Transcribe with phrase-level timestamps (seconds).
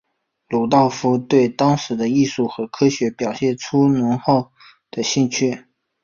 [0.49, 4.51] 鲁道夫对当时的艺术和科学表现出浓厚
[4.89, 5.65] 的兴趣。